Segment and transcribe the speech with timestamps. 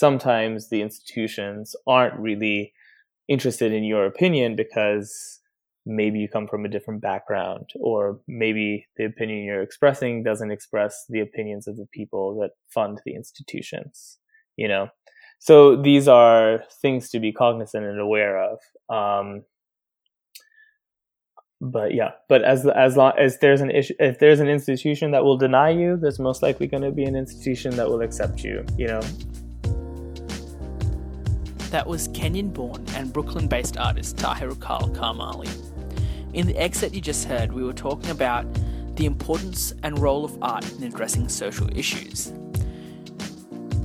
[0.00, 2.72] sometimes the institutions aren't really
[3.28, 5.40] interested in your opinion because
[5.84, 11.04] maybe you come from a different background or maybe the opinion you're expressing doesn't express
[11.10, 14.18] the opinions of the people that fund the institutions
[14.56, 14.88] you know?
[15.38, 18.58] So these are things to be cognizant and aware of
[18.88, 19.42] um,
[21.60, 25.22] but yeah but as as long as there's an issue if there's an institution that
[25.22, 28.64] will deny you there's most likely going to be an institution that will accept you
[28.78, 29.02] you know
[31.70, 35.48] that was Kenyan born and Brooklyn based artist Tahiru Carl Karmali.
[36.32, 38.46] In the excerpt you just heard, we were talking about
[38.96, 42.32] the importance and role of art in addressing social issues.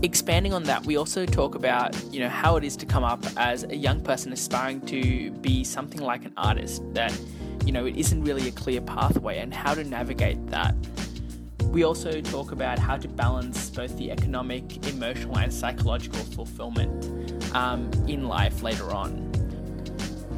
[0.01, 3.23] Expanding on that, we also talk about, you know, how it is to come up
[3.37, 7.17] as a young person aspiring to be something like an artist that
[7.65, 10.75] you know, it isn't really a clear pathway and how to navigate that.
[11.63, 17.24] We also talk about how to balance both the economic, emotional, and psychological fulfillment
[17.55, 19.31] um, in life later on.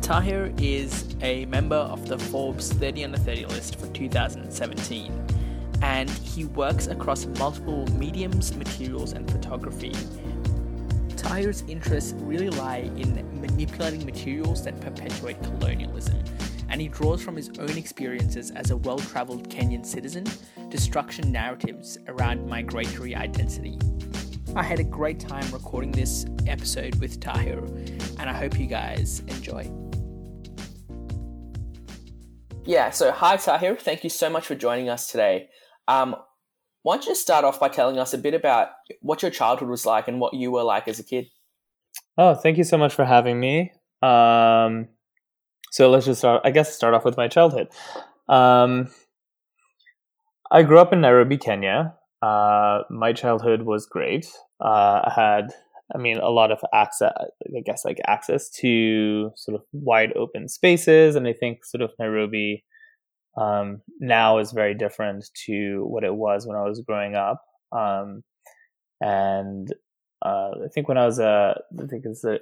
[0.01, 5.27] Tahir is a member of the Forbes 30 under 30 list for 2017,
[5.81, 9.93] and he works across multiple mediums, materials, and photography.
[11.17, 16.23] Tahir's interests really lie in manipulating materials that perpetuate colonialism
[16.69, 20.25] and he draws from his own experiences as a well travelled Kenyan citizen
[20.69, 23.79] to structure narratives around migratory identity.
[24.57, 27.59] I had a great time recording this episode with Tahir,
[28.17, 29.71] and I hope you guys enjoy.
[32.65, 35.49] Yeah, so hi Tahir, thank you so much for joining us today.
[35.87, 36.15] Um,
[36.81, 38.69] why don't you start off by telling us a bit about
[39.01, 41.27] what your childhood was like and what you were like as a kid?
[42.17, 43.71] Oh, thank you so much for having me.
[44.01, 44.87] Um,
[45.69, 47.67] so let's just start, I guess, start off with my childhood.
[48.27, 48.89] Um,
[50.49, 51.93] I grew up in Nairobi, Kenya.
[52.21, 54.27] Uh, my childhood was great.
[54.63, 55.53] Uh, I had,
[55.93, 57.13] I mean, a lot of access,
[57.55, 61.15] I guess, like access to sort of wide open spaces.
[61.15, 62.63] And I think sort of Nairobi
[63.37, 67.43] um, now is very different to what it was when I was growing up.
[67.71, 68.23] Um,
[68.99, 69.71] and
[70.25, 72.39] uh, I think when I was a, I think it's a,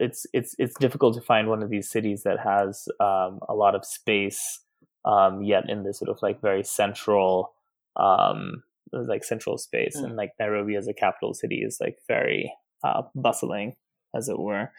[0.00, 3.76] it's it's it's difficult to find one of these cities that has um, a lot
[3.76, 4.60] of space
[5.04, 7.54] um, yet in this sort of like very central
[7.96, 10.04] um, like central space mm.
[10.04, 12.52] and like Nairobi as a capital city is like very
[12.84, 13.74] uh, bustling
[14.14, 14.70] as it were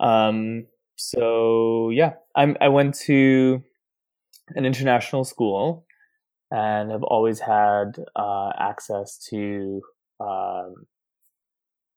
[0.00, 3.62] um, so yeah I'm I went to
[4.54, 5.84] an international school
[6.50, 9.82] and have always had uh, access to
[10.20, 10.86] um,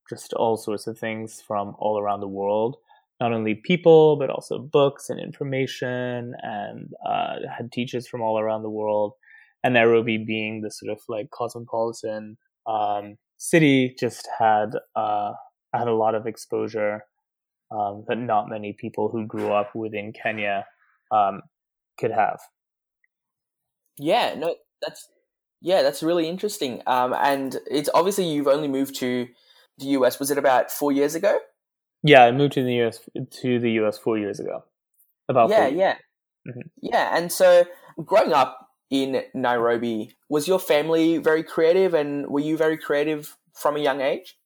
[0.10, 2.78] just all sorts of things from all around the world.
[3.20, 8.64] Not only people, but also books and information, and uh, had teachers from all around
[8.64, 9.14] the world.
[9.64, 15.34] And Nairobi, being the sort of like cosmopolitan um, city, just had uh,
[15.74, 17.04] had a lot of exposure
[17.72, 20.66] um, that not many people who grew up within Kenya
[21.12, 21.42] um,
[22.00, 22.40] could have.
[23.98, 25.08] Yeah, no, that's
[25.62, 26.82] yeah, that's really interesting.
[26.88, 29.28] Um, and it's obviously you've only moved to
[29.82, 30.20] the US?
[30.20, 31.40] Was it about four years ago?
[32.04, 33.00] Yeah, I moved to the US
[33.42, 34.64] to the US four years ago.
[35.30, 35.94] About yeah, yeah,
[36.48, 36.62] mm-hmm.
[36.82, 37.16] yeah.
[37.16, 37.66] And so,
[38.04, 38.58] growing up
[38.92, 44.02] in Nairobi, was your family very creative, and were you very creative from a young
[44.02, 44.38] age?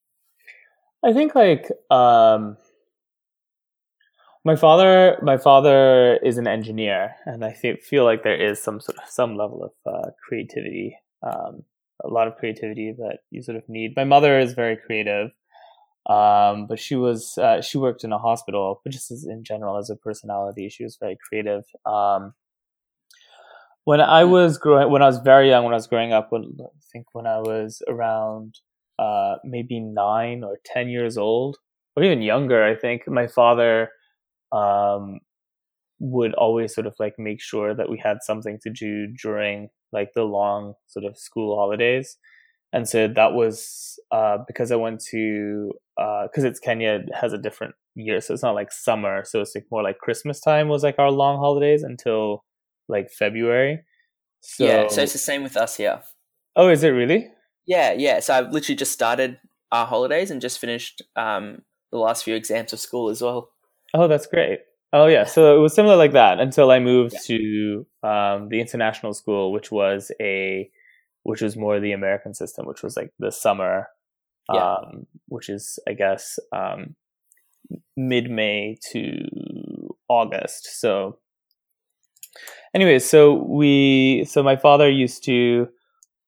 [1.03, 2.55] I think like um,
[4.45, 5.19] my father.
[5.21, 9.35] My father is an engineer, and I feel like there is some sort of some
[9.35, 11.63] level of uh, creativity um,
[12.03, 13.95] a lot of creativity that you sort of need.
[13.95, 15.31] My mother is very creative,
[16.07, 19.77] um, but she was uh, she worked in a hospital, but just as in general
[19.77, 21.63] as a personality, she was very creative.
[21.85, 22.33] Um,
[23.85, 26.57] when I was growing, when I was very young, when I was growing up, when,
[26.59, 28.55] I think when I was around
[28.99, 31.57] uh, maybe nine or ten years old,
[31.95, 33.89] or even younger, I think my father
[34.51, 35.19] um,
[35.99, 40.09] would always sort of like make sure that we had something to do during like
[40.15, 42.17] the long sort of school holidays.
[42.73, 47.33] And so that was uh, because I went to because uh, it's Kenya it has
[47.33, 49.23] a different year, so it's not like summer.
[49.25, 52.43] So it's like more like Christmas time was like our long holidays until
[52.87, 53.83] like February.
[54.41, 56.01] So, yeah, so it's the same with us here.
[56.55, 57.29] Oh, is it really?
[57.65, 58.19] Yeah, yeah.
[58.19, 59.39] So I've literally just started
[59.71, 63.49] our holidays and just finished um, the last few exams of school as well.
[63.93, 64.59] Oh, that's great.
[64.93, 67.37] Oh yeah, so it was similar like that until I moved yeah.
[67.37, 70.69] to um, the international school, which was a
[71.23, 73.87] which was more the American system, which was like the summer,
[74.53, 74.75] yeah.
[74.75, 76.95] um, which is I guess um,
[77.97, 79.27] mid May to
[80.07, 80.79] August.
[80.79, 81.17] So,
[82.73, 85.67] anyways, so we so my father used to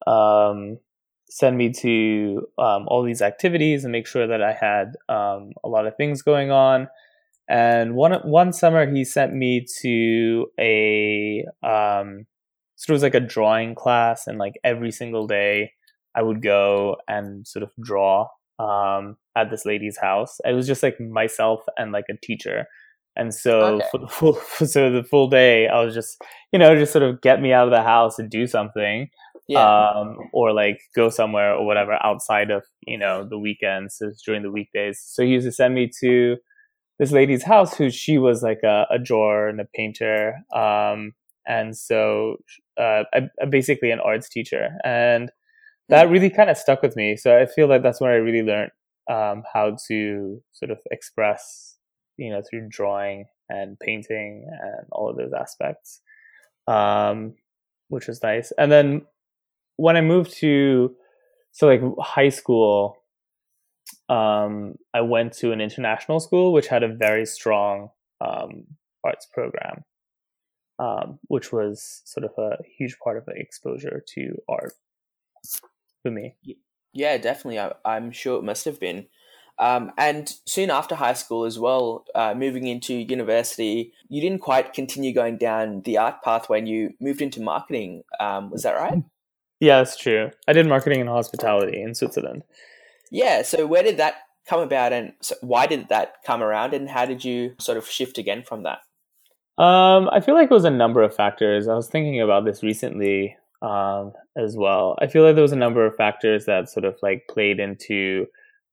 [0.06, 0.80] um,
[1.30, 5.68] send me to um, all these activities and make sure that I had um, a
[5.69, 6.88] lot of things going on.
[7.50, 12.25] And one one summer, he sent me to a um,
[12.75, 15.71] so it was like a drawing class, and like every single day,
[16.15, 18.27] I would go and sort of draw
[18.59, 20.39] um, at this lady's house.
[20.45, 22.68] It was just like myself and like a teacher.
[23.17, 23.87] And so Okay.
[23.91, 24.33] for the full
[24.65, 26.21] so the full day, I was just
[26.53, 29.09] you know just sort of get me out of the house and do something
[29.47, 29.91] Yeah.
[30.01, 34.43] um, or like go somewhere or whatever outside of you know the weekends so during
[34.43, 36.37] the weekdays so he used to send me to
[36.99, 41.13] this lady's house who she was like a, a drawer and a painter um,
[41.47, 42.37] and so
[42.79, 45.31] uh, I, I'm basically an arts teacher and
[45.89, 48.43] that really kind of stuck with me so i feel like that's where i really
[48.43, 48.71] learned
[49.09, 51.66] um, how to sort of express
[52.17, 56.01] you know through drawing and painting and all of those aspects
[56.67, 57.33] um,
[57.89, 59.01] which was nice and then
[59.77, 60.95] when I moved to
[61.57, 62.97] so like high school,
[64.09, 67.89] um, I went to an international school which had a very strong
[68.21, 68.65] um,
[69.03, 69.83] arts program,
[70.77, 74.73] um, which was sort of a huge part of the exposure to art
[76.03, 76.35] for me.
[76.93, 77.59] Yeah, definitely.
[77.59, 79.07] I, I'm sure it must have been.
[79.59, 84.74] Um, and soon after high school as well, uh, moving into university, you didn't quite
[84.74, 88.04] continue going down the art pathway and you moved into marketing.
[88.19, 89.04] Um, was that right?
[89.59, 90.30] Yeah, that's true.
[90.48, 92.44] I did marketing and hospitality in Switzerland.
[93.09, 93.42] Yeah.
[93.42, 94.15] So where did that
[94.48, 97.88] come about and so why did that come around and how did you sort of
[97.89, 98.80] shift again from that?
[99.62, 101.68] Um, I feel like it was a number of factors.
[101.68, 104.95] I was thinking about this recently um, as well.
[105.01, 108.27] I feel like there was a number of factors that sort of like played into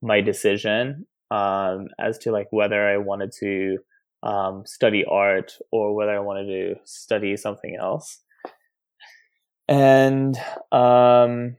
[0.05, 3.79] my decision um, as to like whether I wanted to
[4.23, 8.21] um, study art or whether I wanted to study something else.
[9.67, 10.37] And
[10.71, 11.57] um,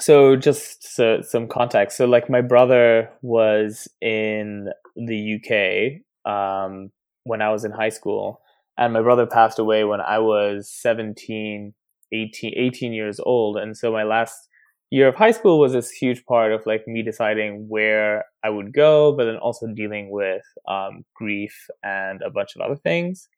[0.00, 1.96] so, just so, some context.
[1.96, 6.90] So, like, my brother was in the UK um,
[7.24, 8.40] when I was in high school,
[8.76, 11.74] and my brother passed away when I was 17,
[12.12, 13.56] 18, 18 years old.
[13.56, 14.48] And so, my last
[14.90, 18.72] year of high school was this huge part of like me deciding where I would
[18.72, 23.28] go, but then also dealing with um, grief and a bunch of other things.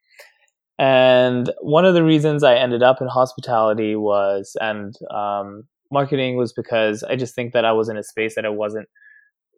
[0.79, 6.53] And one of the reasons I ended up in hospitality was, and um, marketing was
[6.53, 8.89] because I just think that I was in a space that I wasn't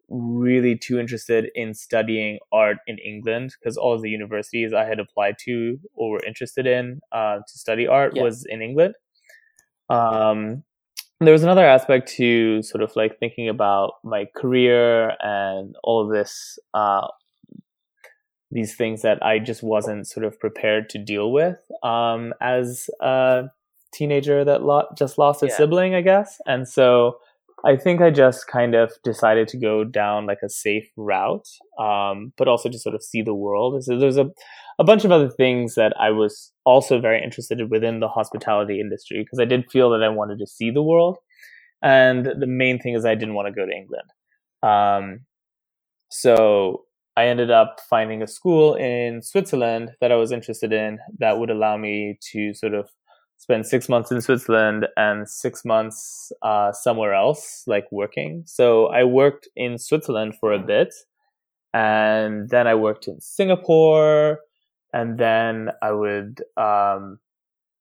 [0.07, 4.99] really too interested in studying art in England because all of the universities I had
[4.99, 8.23] applied to or were interested in uh, to study art Yeah.
[8.23, 8.95] was in England.
[9.89, 10.63] Um,
[11.19, 16.11] there was another aspect to sort of like thinking about my career and all of
[16.11, 17.07] this uh,
[18.51, 23.43] these things that I just wasn't sort of prepared to deal with um, as a
[23.93, 25.55] teenager that lo- just lost a Yeah.
[25.57, 26.39] sibling, I guess.
[26.47, 27.19] And so
[27.65, 31.47] I think I just kind of decided to go down like a safe route,
[31.77, 33.83] um, but also to sort of see the world.
[33.83, 34.29] So there's a,
[34.77, 38.79] a bunch of other things that I was also very interested in within the hospitality
[38.79, 41.17] industry because I did feel that I wanted to see the world.
[41.81, 44.09] And the main thing is I didn't want to go to England.
[44.63, 45.25] Um,
[46.09, 46.85] so
[47.15, 51.49] I ended up finding a school in Switzerland that I was interested in that would
[51.49, 52.89] allow me to sort of
[53.39, 58.43] spend six months in Switzerland and six months uh, somewhere else, like working.
[58.45, 60.93] So I worked in Switzerland for a bit,
[61.73, 64.39] and then I worked in Singapore,
[64.93, 67.19] and then I would, um,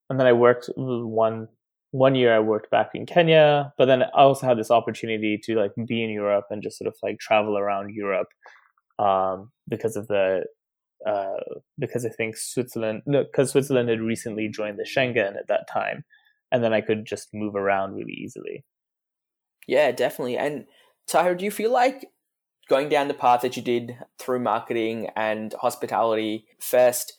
[0.08, 1.48] and then I worked one
[1.90, 2.34] one year.
[2.34, 6.04] I worked back in Kenya, but then I also had this opportunity to like be
[6.04, 8.28] in Europe and just sort of like travel around Europe
[9.00, 10.44] um, because of the
[11.06, 11.36] uh,
[11.78, 16.04] because I think Switzerland, no, because Switzerland had recently joined the Schengen at that time,
[16.50, 18.64] and then I could just move around really easily.
[19.66, 20.38] Yeah, definitely.
[20.38, 20.66] And
[21.06, 22.10] Tahir, do you feel like
[22.68, 27.14] going down the path that you did through marketing and hospitality first,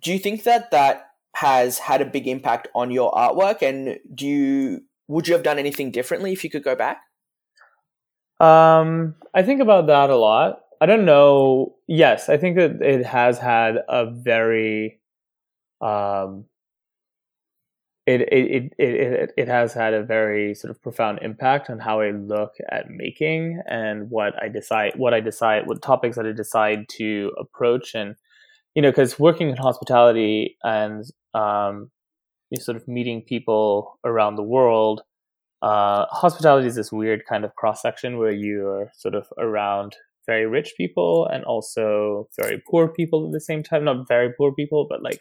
[0.00, 3.62] do you think that that has had a big impact on your artwork?
[3.62, 7.00] And do you would you have done anything differently if you could go back?
[8.40, 10.60] Um, I think about that a lot.
[10.80, 11.76] I don't know.
[11.86, 15.00] Yes, I think that it has had a very,
[15.80, 16.44] um,
[18.06, 22.00] it it, it it it has had a very sort of profound impact on how
[22.00, 26.32] I look at making and what I decide, what I decide, what topics that I
[26.32, 28.14] decide to approach, and
[28.74, 31.04] you know, because working in hospitality and
[31.34, 31.90] um,
[32.50, 35.02] you sort of meeting people around the world
[35.62, 39.96] uh, hospitality is this weird kind of cross section where you're sort of around
[40.28, 43.84] very rich people and also very poor people at the same time.
[43.84, 45.20] Not very poor people, but like,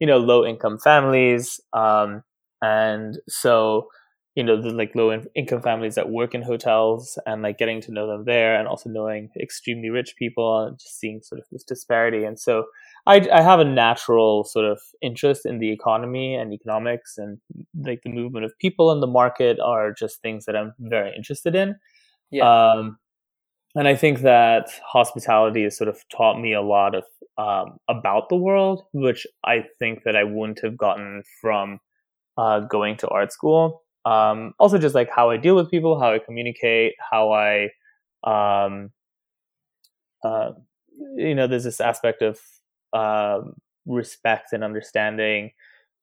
[0.00, 1.60] you know, low income families.
[1.72, 2.24] Um,
[2.62, 3.86] and so,
[4.36, 7.80] you know the like low in- income families that work in hotels and like getting
[7.80, 11.46] to know them there and also knowing extremely rich people and just seeing sort of
[11.50, 12.66] this disparity and so
[13.06, 17.38] I, I have a natural sort of interest in the economy and economics and
[17.80, 21.54] like the movement of people in the market are just things that I'm very interested
[21.54, 21.76] in.
[22.30, 22.72] Yeah.
[22.72, 22.98] Um,
[23.76, 27.04] and I think that hospitality has sort of taught me a lot of
[27.38, 31.78] um, about the world, which I think that I wouldn't have gotten from
[32.38, 33.82] uh, going to art school.
[34.06, 37.64] Um, also, just like how I deal with people, how I communicate, how I,
[38.24, 38.90] um,
[40.24, 40.52] uh,
[41.16, 42.40] you know, there's this aspect of
[42.94, 45.50] um, respect and understanding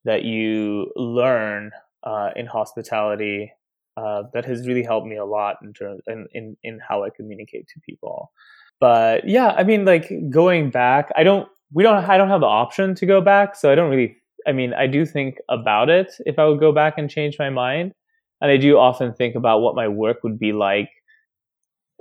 [0.06, 1.72] that you learn
[2.04, 3.52] uh, in hospitality
[3.98, 7.10] uh, that has really helped me a lot in terms in, in in how I
[7.10, 8.32] communicate to people.
[8.80, 12.48] But yeah, I mean, like going back, I don't we don't I don't have the
[12.48, 14.18] option to go back, so I don't really.
[14.46, 17.50] I mean, I do think about it if I would go back and change my
[17.50, 17.94] mind,
[18.42, 20.90] and I do often think about what my work would be like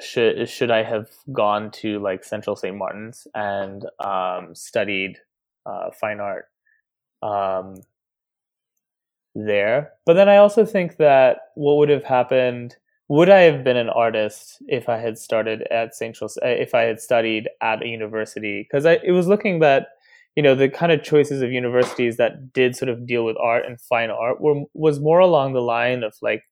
[0.00, 2.76] should should I have gone to like Central St.
[2.76, 5.18] Martin's and um, studied
[5.66, 6.46] uh, fine art
[7.22, 7.76] um,
[9.34, 9.92] there?
[10.06, 12.76] But then I also think that what would have happened
[13.08, 16.14] would I have been an artist if I had started at St.
[16.14, 18.62] Charles, uh, if I had studied at a university?
[18.62, 19.88] Because it was looking that
[20.34, 23.66] you know the kind of choices of universities that did sort of deal with art
[23.66, 26.42] and fine art were was more along the line of like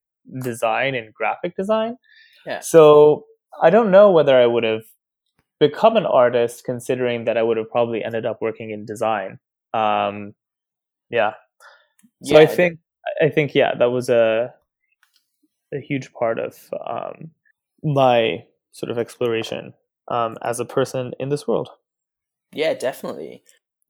[0.43, 1.97] design and graphic design.
[2.45, 2.59] Yeah.
[2.59, 3.25] So
[3.61, 4.83] I don't know whether I would have
[5.59, 9.39] become an artist, considering that I would have probably ended up working in design.
[9.73, 10.33] Um,
[11.09, 11.33] yeah.
[12.23, 12.79] So yeah, I think
[13.21, 14.53] I think yeah, that was a
[15.73, 17.31] a huge part of um,
[17.83, 19.73] my sort of exploration
[20.09, 21.69] um, as a person in this world.
[22.53, 23.43] Yeah, definitely.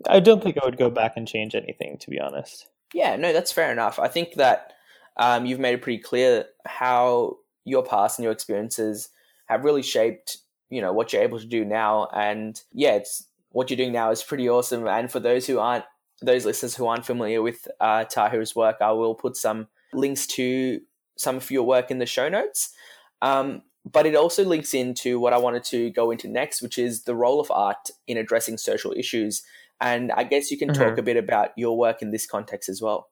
[0.08, 2.68] I don't think I would go back and change anything, to be honest.
[2.94, 4.00] Yeah, no, that's fair enough.
[4.00, 4.74] I think that
[5.18, 9.10] um, you've made it pretty clear how your past and your experiences
[9.48, 10.38] have really shaped
[10.70, 14.10] you know what you're able to do now and yeah it's what you're doing now
[14.10, 15.84] is pretty awesome and for those who aren't
[16.22, 20.82] those listeners who aren't familiar with uh, Tahiru's work I will put some links to
[21.18, 22.74] some of your work in the show notes
[23.22, 27.04] um, but it also links into what I wanted to go into next which is
[27.04, 29.44] the role of art in addressing social issues
[29.80, 30.82] and I guess you can mm-hmm.
[30.82, 33.10] talk a bit about your work in this context as well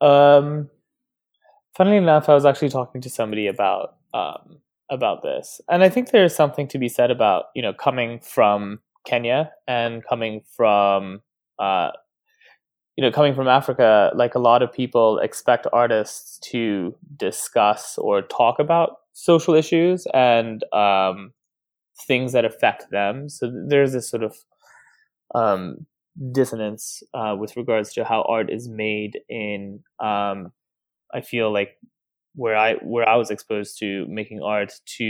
[0.00, 0.70] um
[1.76, 5.60] funnily enough I was actually talking to somebody about um, about this.
[5.68, 10.04] And I think there's something to be said about, you know, coming from Kenya and
[10.04, 11.22] coming from,
[11.60, 11.90] uh,
[12.96, 18.22] you know, coming from Africa, like a lot of people expect artists to discuss or
[18.22, 21.32] talk about social issues and um,
[22.06, 23.28] things that affect them.
[23.28, 24.36] So there's this sort of
[25.34, 25.86] um,
[26.32, 30.52] dissonance uh, with regards to how art is made in, um,
[31.14, 31.78] I feel like
[32.34, 35.04] where I where I was exposed to making art to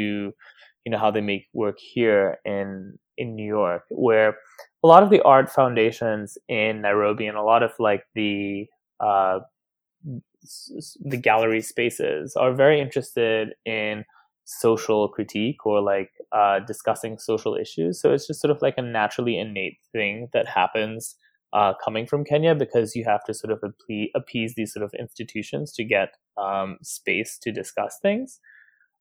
[0.84, 4.36] you know how they make work here in in New York, where
[4.82, 8.66] a lot of the art foundations in Nairobi and a lot of like the
[8.98, 9.40] uh,
[11.00, 14.04] the gallery spaces are very interested in
[14.44, 18.00] social critique or like uh, discussing social issues.
[18.00, 21.14] So it's just sort of like a naturally innate thing that happens
[21.52, 23.62] uh, coming from Kenya because you have to sort of
[24.14, 28.40] appease these sort of institutions to get um, space to discuss things.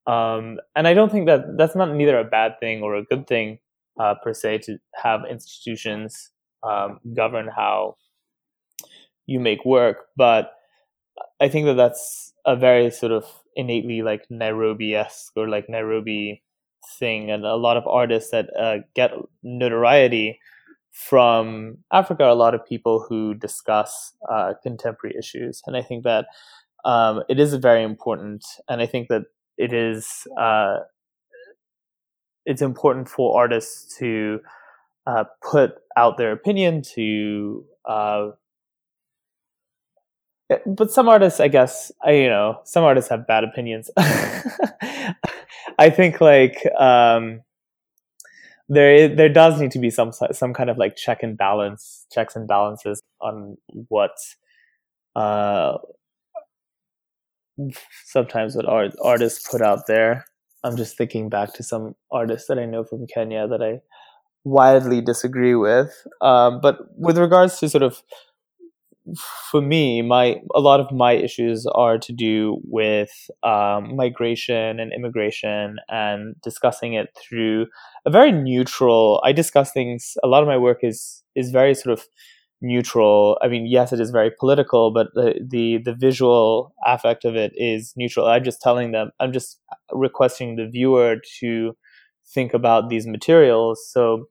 [0.08, 3.28] Um, and I don't think that that's not neither a bad thing or a good
[3.28, 3.60] thing
[4.00, 6.32] uh, per se to have institutions
[6.64, 7.96] um, govern how
[9.26, 10.08] you make work.
[10.18, 10.52] But
[11.40, 13.26] I think that that's a very sort of
[13.56, 16.44] innately like Nairobi esque or like Nairobi
[16.98, 17.30] thing.
[17.30, 19.12] And a lot of artists that uh, get
[19.44, 20.40] notoriety
[20.92, 25.62] from Africa are a lot of people who discuss uh, contemporary issues.
[25.66, 26.26] And I think that
[26.86, 29.24] um, it is very important, and I think that
[29.58, 30.78] it is uh,
[32.46, 34.42] it's important for artists to
[35.08, 37.66] uh, put out their opinion to.
[37.86, 38.32] Uh,
[40.50, 43.90] eh, but some artists, I guess, I, you know, some artists have bad opinions.
[43.98, 47.42] I think like um,
[48.68, 52.06] there is, there does need to be some some kind of like check and balance,
[52.12, 54.18] checks and balances on what
[55.16, 55.78] uh,
[58.06, 60.26] sometimes what art, artists put out there.
[60.64, 63.80] I'm just thinking back to some artists that I know from Kenya that I
[64.44, 65.92] widely disagree with.
[66.22, 68.02] Um, but with regards to sort of,
[69.50, 73.10] for me, my a lot of my issues are to do with
[73.44, 77.66] um, migration and immigration and discussing it through
[78.06, 79.20] a very neutral.
[79.24, 80.14] I discuss things.
[80.24, 82.06] A lot of my work is is very sort of
[82.62, 83.38] neutral.
[83.42, 87.54] I mean, yes, it is very political, but the, the the visual affect of it
[87.56, 88.28] is neutral.
[88.28, 89.60] I'm just telling them, I'm just
[89.92, 91.76] requesting the viewer to
[92.34, 93.82] think about these materials.
[93.92, 94.26] So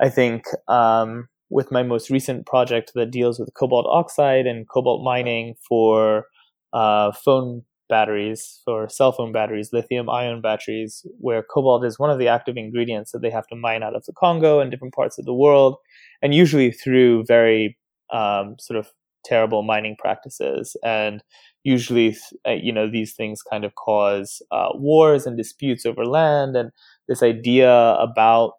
[0.00, 5.04] I think um, with my most recent project that deals with cobalt oxide and cobalt
[5.04, 6.26] mining for
[6.72, 12.18] uh, phone batteries, for cell phone batteries, lithium ion batteries, where cobalt is one of
[12.18, 15.18] the active ingredients that they have to mine out of the Congo and different parts
[15.18, 15.76] of the world,
[16.22, 17.76] and usually through very
[18.12, 18.88] um, sort of
[19.24, 20.76] terrible mining practices.
[20.84, 21.22] And
[21.64, 26.56] usually, uh, you know, these things kind of cause uh, wars and disputes over land
[26.56, 26.70] and
[27.08, 28.52] this idea about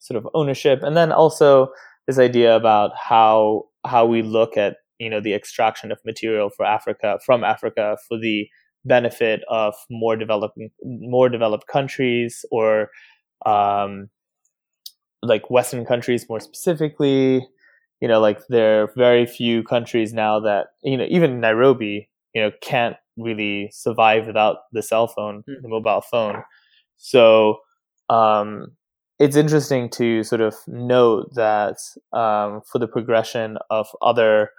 [0.00, 1.68] sort of ownership, and then also
[2.06, 6.64] this idea about how how we look at you know the extraction of material for
[6.64, 8.48] Africa from Africa for the
[8.84, 12.90] benefit of more developing more developed countries or
[13.46, 14.08] um,
[15.22, 17.46] like Western countries more specifically.
[18.00, 22.42] You know, like there are very few countries now that you know even Nairobi you
[22.42, 25.62] know can't really survive without the cell phone, mm.
[25.62, 26.42] the mobile phone.
[26.96, 27.58] So
[28.08, 28.76] um,
[29.18, 31.76] it's interesting to sort of note that
[32.12, 34.50] um, for the progression of other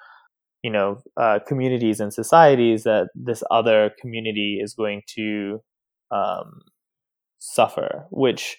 [0.64, 5.62] you know uh, communities and societies that this other community is going to
[6.12, 6.62] um,
[7.40, 8.58] suffer which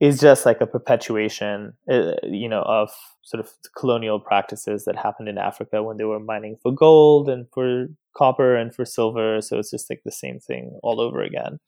[0.00, 2.90] is just like a perpetuation uh, you know of
[3.22, 7.46] sort of colonial practices that happened in africa when they were mining for gold and
[7.52, 9.40] for copper and for silver.
[9.40, 11.58] So it's just like the same thing all over again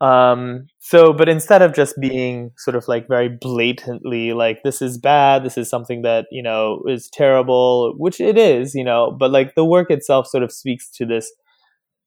[0.00, 4.98] um, so, but instead of just being sort of like very blatantly like, this is
[4.98, 9.30] bad, this is something that, you know, is terrible, which it is, you know, but
[9.30, 11.32] like the work itself sort of speaks to this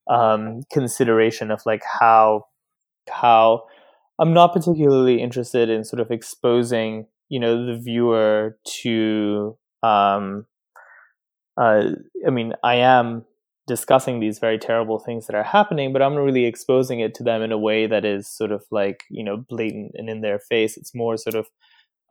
[0.10, 2.46] um, consideration of like how,
[3.10, 3.64] how
[4.20, 10.46] I'm not particularly interested in sort of exposing, you know, the viewer to, um,
[11.60, 11.92] uh,
[12.26, 13.26] I mean, I am
[13.70, 17.42] discussing these very terrible things that are happening, but I'm really exposing it to them
[17.44, 20.76] in a way that is sort of like, you know, blatant and in their face.
[20.76, 21.48] It's more sort of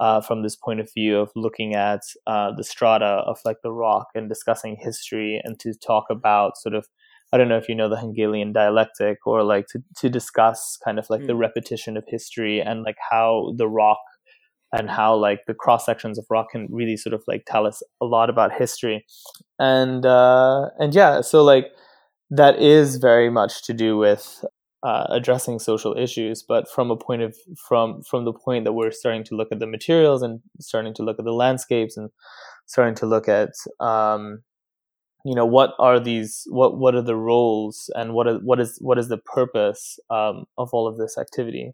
[0.00, 3.72] uh, from this point of view of looking at uh, the strata of like the
[3.72, 6.86] rock and discussing history and to talk about sort of
[7.30, 10.98] I don't know if you know the Hegelian dialectic or like to, to discuss kind
[10.98, 11.26] of like mm.
[11.26, 13.98] the repetition of history and like how the rock
[14.72, 17.82] and how like the cross sections of rock can really sort of like tell us
[18.00, 19.04] a lot about history.
[19.58, 21.66] And uh and yeah so like
[22.30, 24.44] that is very much to do with
[24.84, 28.92] uh, addressing social issues but from a point of from from the point that we're
[28.92, 32.10] starting to look at the materials and starting to look at the landscapes and
[32.66, 33.50] starting to look at
[33.80, 34.40] um
[35.24, 38.78] you know what are these what what are the roles and what are, what is
[38.80, 41.72] what is the purpose um, of all of this activity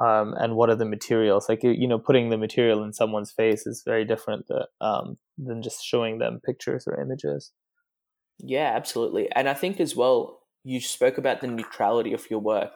[0.00, 3.66] um, and what are the materials like you know putting the material in someone's face
[3.66, 7.52] is very different that, um, than just showing them pictures or images
[8.38, 12.72] yeah absolutely and i think as well you spoke about the neutrality of your work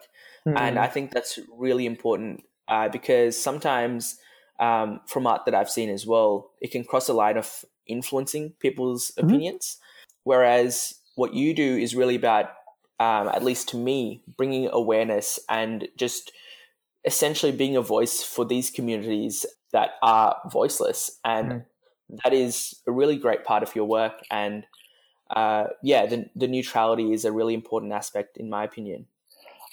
[0.47, 0.57] mm-hmm.
[0.57, 4.17] and i think that's really important uh, because sometimes
[4.59, 8.53] um, from art that i've seen as well it can cross a line of influencing
[8.59, 9.27] people's mm-hmm.
[9.27, 9.77] opinions
[10.23, 12.51] whereas what you do is really about
[12.99, 16.31] um, at least to me bringing awareness and just
[17.07, 21.19] essentially being a voice for these communities that are voiceless.
[21.23, 21.63] And mm.
[22.23, 24.21] that is a really great part of your work.
[24.29, 24.65] And
[25.29, 29.07] uh, yeah, the, the neutrality is a really important aspect, in my opinion.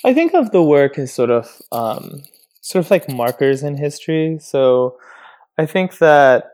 [0.05, 2.23] I think of the work as sort of um,
[2.61, 4.39] sort of like markers in history.
[4.41, 4.97] So
[5.59, 6.45] I think that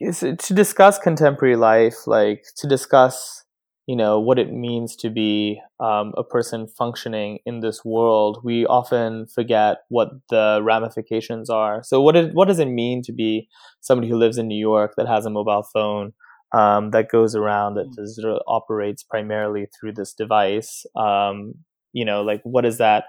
[0.00, 3.44] to discuss contemporary life, like to discuss
[3.90, 8.64] you know what it means to be um, a person functioning in this world, we
[8.66, 11.82] often forget what the ramifications are.
[11.82, 13.48] So, what it, what does it mean to be
[13.80, 16.12] somebody who lives in New York that has a mobile phone
[16.52, 18.06] um, that goes around that mm.
[18.06, 20.86] sort of operates primarily through this device?
[20.94, 21.54] Um,
[21.92, 23.06] you know, like what does that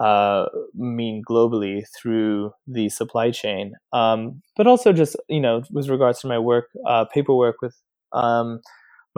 [0.00, 3.74] uh, mean globally through the supply chain?
[3.92, 7.76] Um, but also, just you know, with regards to my work, uh, paperwork with
[8.12, 8.60] um,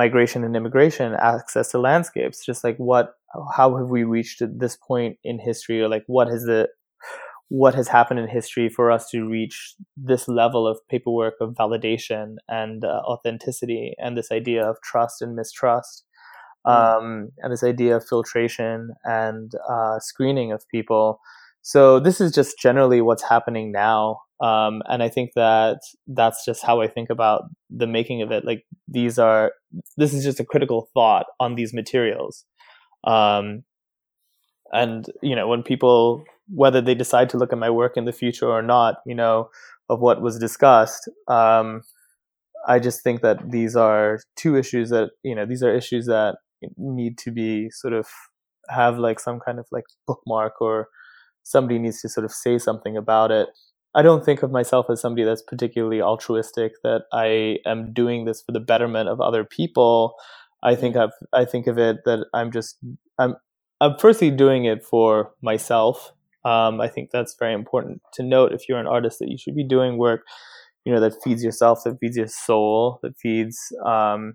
[0.02, 3.14] migration and immigration access to landscapes just like what
[3.56, 6.68] how have we reached this point in history or like what has the
[7.48, 9.56] what has happened in history for us to reach
[10.10, 15.36] this level of paperwork of validation and uh, authenticity and this idea of trust and
[15.36, 16.04] mistrust
[16.66, 16.72] mm.
[16.72, 21.20] um, and this idea of filtration and uh, screening of people
[21.60, 26.64] so this is just generally what's happening now um, and I think that that's just
[26.64, 28.44] how I think about the making of it.
[28.44, 29.52] Like these are,
[29.96, 32.44] this is just a critical thought on these materials.
[33.04, 33.62] Um,
[34.72, 38.12] and you know, when people, whether they decide to look at my work in the
[38.12, 39.48] future or not, you know,
[39.88, 41.82] of what was discussed, um,
[42.66, 46.36] I just think that these are two issues that you know these are issues that
[46.76, 48.06] need to be sort of
[48.68, 50.88] have like some kind of like bookmark or
[51.42, 53.48] somebody needs to sort of say something about it.
[53.94, 58.42] I don't think of myself as somebody that's particularly altruistic that I am doing this
[58.42, 60.14] for the betterment of other people.
[60.62, 62.78] I think I've I think of it that I'm just
[63.18, 63.36] I'm
[63.80, 66.12] I'm firstly doing it for myself.
[66.44, 69.54] Um, I think that's very important to note if you're an artist that you should
[69.54, 70.22] be doing work,
[70.84, 74.34] you know, that feeds yourself, that feeds your soul, that feeds um,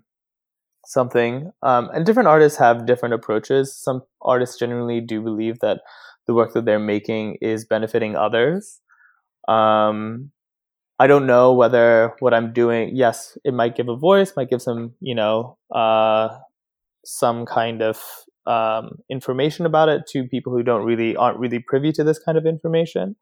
[0.86, 1.50] something.
[1.62, 3.76] Um, and different artists have different approaches.
[3.76, 5.80] Some artists generally do believe that
[6.26, 8.80] the work that they're making is benefiting others.
[9.48, 10.30] Um,
[10.98, 14.60] I don't know whether what I'm doing, yes, it might give a voice, might give
[14.60, 16.28] some, you know, uh,
[17.04, 18.02] some kind of
[18.46, 22.36] um, information about it to people who don't really aren't really privy to this kind
[22.36, 23.16] of information.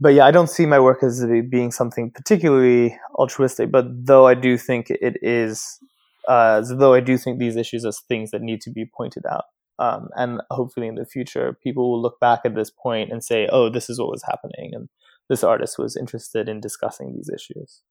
[0.00, 3.70] But yeah, I don't see my work as being something particularly altruistic.
[3.70, 5.80] But though I do think it is
[6.28, 9.44] uh, though I do think these issues are things that need to be pointed out.
[9.78, 13.48] Um, and hopefully in the future, people will look back at this point and say,
[13.50, 14.72] oh, this is what was happening.
[14.74, 14.88] And
[15.28, 17.82] this artist was interested in discussing these issues.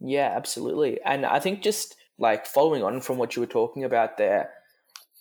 [0.00, 1.00] Yeah, absolutely.
[1.04, 4.50] And I think just like following on from what you were talking about there,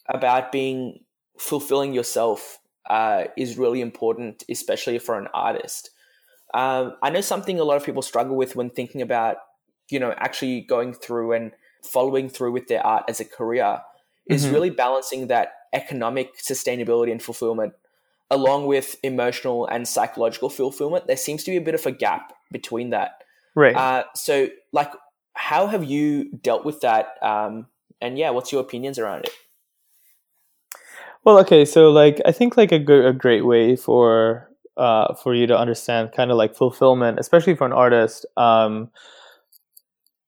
[0.10, 1.00] about being
[1.38, 5.92] fulfilling yourself uh, is really important, especially for an artist.
[6.54, 9.38] Um, I know something a lot of people struggle with when thinking about,
[9.90, 11.52] you know, actually going through and
[11.84, 13.80] following through with their art as a career
[14.28, 14.54] is mm-hmm.
[14.54, 17.74] really balancing that economic sustainability and fulfillment
[18.32, 21.06] along with emotional and psychological fulfillment.
[21.06, 23.24] There seems to be a bit of a gap between that.
[23.56, 23.76] Right.
[23.76, 24.92] Uh, so, like,
[25.34, 27.18] how have you dealt with that?
[27.22, 27.68] Um,
[28.00, 29.32] and yeah, what's your opinions around it?
[31.24, 35.36] Well, okay, so like I think like a good a great way for uh for
[35.36, 38.90] you to understand kind of like fulfillment, especially for an artist, um,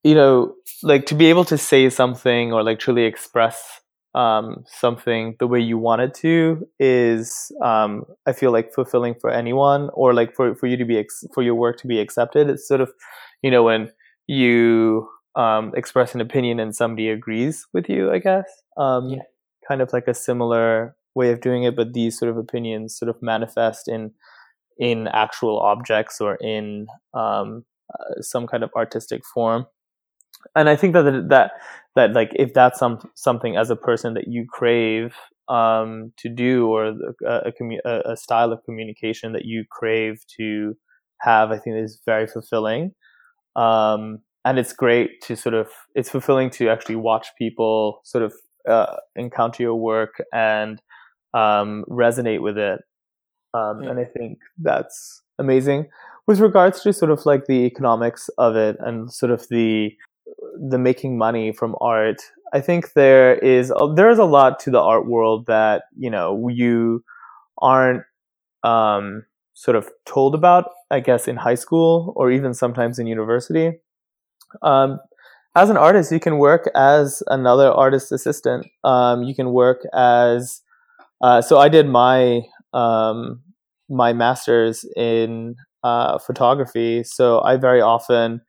[0.04, 3.80] you know, like to be able to say something or like truly express
[4.16, 9.30] um, something the way you want it to is um, I feel like fulfilling for
[9.30, 12.50] anyone or like for, for you to be ex- for your work to be accepted.
[12.50, 12.92] It's sort of
[13.42, 13.92] you know when
[14.28, 18.12] you um, express an opinion and somebody agrees with you.
[18.12, 18.46] I guess
[18.78, 19.24] um, yeah.
[19.68, 23.10] kind of like a similar way of doing it, but these sort of opinions sort
[23.10, 24.12] of manifest in
[24.78, 29.66] in actual objects or in um, uh, some kind of artistic form
[30.56, 31.52] and I think that that
[31.96, 35.16] that like if that's some something as a person that you crave
[35.50, 36.94] um, to do or a,
[37.86, 40.74] a, a, style of communication that you crave to
[41.20, 42.94] have, I think is very fulfilling.
[43.58, 48.34] Um, and it's great to sort of it's fulfilling to actually watch people sort of
[48.70, 50.82] uh, encounter your work and
[51.34, 52.82] um, resonate with it.
[53.54, 53.92] Um, yeah.
[53.92, 55.90] And I think that's amazing.
[56.26, 59.92] With regards to sort of like the economics of it and sort of the
[60.70, 62.22] the making money from art,
[62.54, 66.10] I think there is a, there is a lot to the art world that you
[66.10, 67.04] know you
[67.58, 68.04] aren't
[68.64, 70.70] um, sort of told about.
[70.92, 73.80] I guess in high school or even sometimes in university.
[74.62, 75.00] Um,
[75.56, 78.68] as an artist, you can work as another artist assistant.
[78.84, 80.62] Um, you can work as
[81.22, 81.58] uh, so.
[81.58, 82.42] I did my
[82.74, 83.42] um,
[83.90, 88.42] my master's in uh, photography, so I very often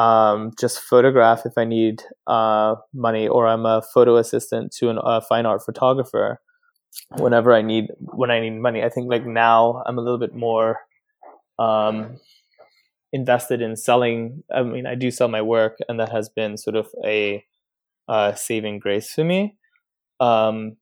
[0.00, 5.20] um, just photograph if I need uh, money, or I'm a photo assistant to a
[5.20, 6.40] fine art photographer
[7.18, 8.82] whenever I need when I need money.
[8.82, 10.78] I think like now I'm a little bit more
[11.58, 12.16] um,
[13.12, 14.42] invested in selling.
[14.50, 17.44] I mean, I do sell my work, and that has been sort of a
[18.08, 19.58] uh, saving grace for me.
[20.18, 20.78] Um,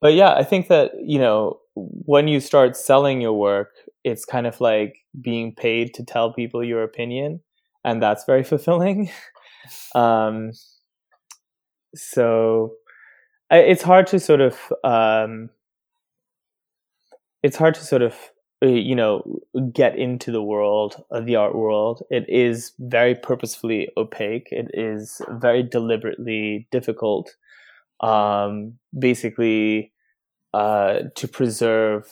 [0.00, 3.72] but yeah, I think that you know when you start selling your work,
[4.04, 7.40] it's kind of like being paid to tell people your opinion
[7.88, 9.10] and that's very fulfilling.
[9.94, 10.52] um,
[11.94, 12.74] so
[13.50, 15.50] I, it's hard to sort of um,
[17.42, 18.14] it's hard to sort of
[18.62, 19.40] uh, you know
[19.72, 22.02] get into the world of the art world.
[22.10, 24.48] It is very purposefully opaque.
[24.50, 27.36] It is very deliberately difficult
[28.00, 29.92] um, basically
[30.52, 32.04] uh, to preserve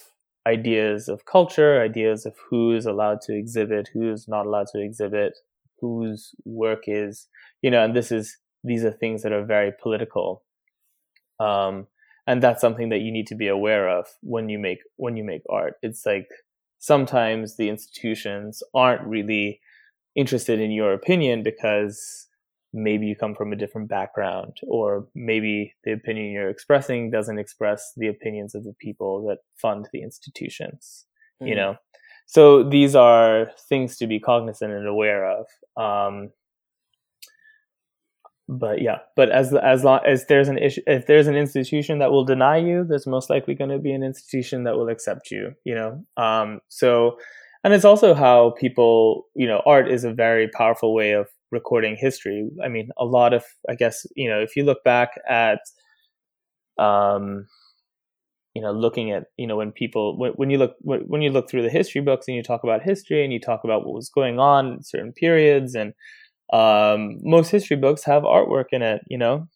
[0.46, 4.80] ideas of culture ideas of who is allowed to exhibit who is not allowed to
[4.80, 5.36] exhibit
[5.80, 7.28] whose work is
[7.62, 10.42] you know and this is these are things that are very political.
[11.40, 11.86] Um
[12.28, 15.24] and that's something that you need to be aware of when you make when you
[15.24, 15.74] make art.
[15.82, 16.28] It's like
[16.78, 19.60] sometimes the institutions aren't really
[20.14, 22.26] interested in your opinion because
[22.72, 27.92] maybe you come from a different background or maybe the opinion you're expressing doesn't express
[27.96, 31.06] the opinions of the people that fund the institutions
[31.40, 31.48] mm-hmm.
[31.48, 31.76] you know
[32.26, 35.46] so these are things to be cognizant and aware of.
[35.76, 36.30] Um,
[38.48, 42.12] but yeah, but as as long as there's an issue, if there's an institution that
[42.12, 45.52] will deny you, there's most likely going to be an institution that will accept you.
[45.64, 47.18] You know, um, so
[47.66, 51.96] and it's also how people, you know, art is a very powerful way of recording
[51.96, 52.48] history.
[52.64, 55.58] I mean, a lot of, I guess, you know, if you look back at,
[56.78, 57.48] um,
[58.56, 61.50] you know, looking at, you know, when people, when, when you look, when you look
[61.50, 64.08] through the history books and you talk about history and you talk about what was
[64.08, 65.92] going on in certain periods and
[66.54, 69.46] um, most history books have artwork in it, you know,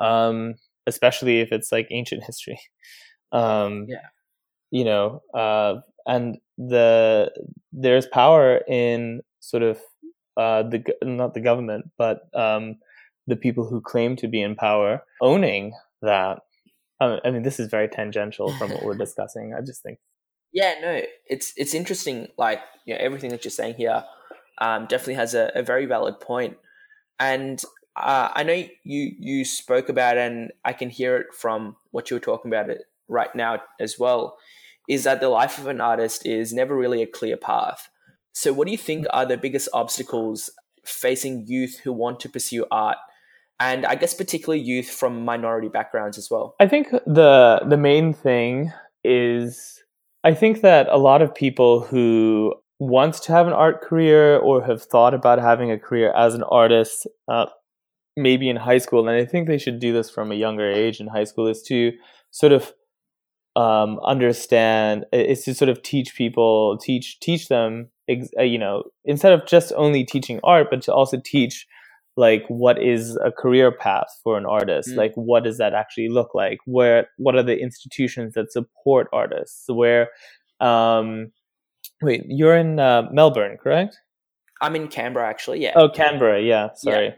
[0.00, 0.56] um,
[0.88, 2.58] especially if it's like ancient history.
[3.30, 4.08] Um, yeah.
[4.70, 7.30] You know, uh, and the
[7.72, 9.78] there's power in sort of
[10.38, 12.76] uh, the not the government, but um,
[13.26, 16.38] the people who claim to be in power owning that.
[17.00, 19.54] I mean, this is very tangential from what we're discussing.
[19.56, 19.98] I just think.
[20.52, 22.28] Yeah, no, it's it's interesting.
[22.36, 24.04] Like, you know, everything that you're saying here
[24.60, 26.56] um, definitely has a, a, very valid point.
[27.20, 27.62] And
[27.96, 32.16] uh, I know you you spoke about, and I can hear it from what you
[32.16, 34.36] were talking about it right now as well.
[34.88, 37.88] Is that the life of an artist is never really a clear path.
[38.32, 40.50] So, what do you think are the biggest obstacles
[40.84, 42.96] facing youth who want to pursue art
[43.60, 46.54] and I guess particularly youth from minority backgrounds as well.
[46.60, 48.72] I think the the main thing
[49.04, 49.82] is
[50.24, 54.64] I think that a lot of people who want to have an art career or
[54.64, 57.46] have thought about having a career as an artist, uh,
[58.16, 61.00] maybe in high school, and I think they should do this from a younger age
[61.00, 61.92] in high school, is to
[62.30, 62.72] sort of
[63.56, 67.88] um, understand, is to sort of teach people, teach teach them,
[68.38, 71.66] uh, you know, instead of just only teaching art, but to also teach
[72.18, 74.96] like what is a career path for an artist mm.
[74.96, 79.66] like what does that actually look like where what are the institutions that support artists
[79.68, 80.08] where
[80.60, 81.30] um
[82.00, 83.98] Wait, you're in uh, Melbourne, correct?
[84.60, 85.60] I'm in Canberra, actually.
[85.60, 85.72] Yeah.
[85.74, 86.40] Oh, Canberra.
[86.40, 86.70] Yeah.
[86.74, 87.06] Sorry.
[87.06, 87.14] Yeah.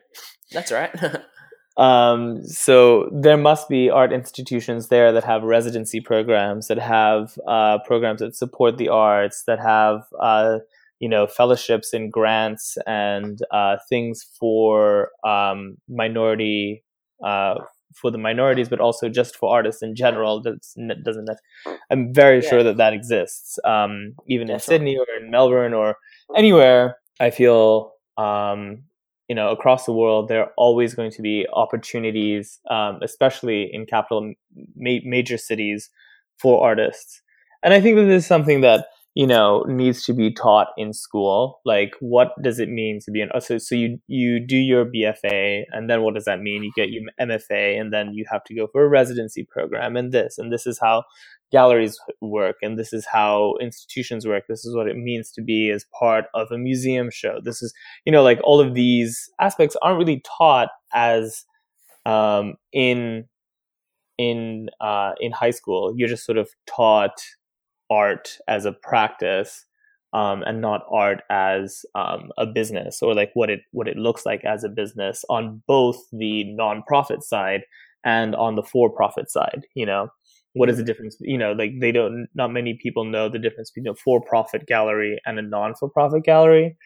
[0.53, 0.91] That's right.
[1.77, 7.79] um, so there must be art institutions there that have residency programs, that have uh,
[7.87, 10.59] programs that support the arts, that have uh,
[11.01, 16.85] you know fellowships and grants and uh, things for um, minority
[17.25, 17.55] uh,
[17.95, 20.43] for the minorities, but also just for artists in general.
[20.43, 20.61] That
[21.05, 21.29] doesn't.
[21.91, 22.49] I'm very yeah.
[22.49, 24.55] sure that that exists, um, even Definitely.
[24.55, 25.97] in Sydney or in Melbourne or
[26.37, 26.97] anywhere.
[27.19, 28.85] I feel, um,
[29.29, 33.87] you know, across the world, there are always going to be opportunities, um, especially in
[33.87, 34.33] capital
[34.77, 35.91] ma- major cities,
[36.39, 37.21] for artists.
[37.63, 40.93] And I think that this is something that you know needs to be taught in
[40.93, 44.85] school like what does it mean to be an so, so you you do your
[44.85, 46.63] bfa and then what does that mean?
[46.63, 50.13] You get your mfa and then you have to go for a residency program and
[50.13, 51.05] this and this is how
[51.51, 54.45] galleries work and this is how institutions work.
[54.49, 57.41] This is what it means to be as part of a museum show.
[57.43, 57.73] This is
[58.05, 61.45] you know like all of these aspects aren't really taught as
[62.07, 63.25] um, in
[64.19, 65.95] in uh, in high school.
[65.97, 67.21] You're just sort of taught
[67.91, 69.65] art as a practice
[70.13, 74.27] um, and not art as um, a business or like what it what it looks
[74.27, 77.63] like as a business on both the nonprofit side
[78.05, 80.09] and on the for-profit side you know?
[80.55, 83.71] What is the difference you know like they don't not many people know the difference
[83.71, 86.77] between a for-profit gallery and a non-for-profit gallery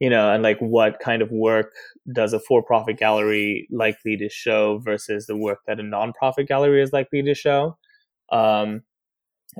[0.00, 1.72] you know and like what kind of work
[2.10, 6.92] does a for-profit gallery likely to show versus the work that a non-profit gallery is
[6.92, 7.76] likely to show?
[8.30, 8.82] Um,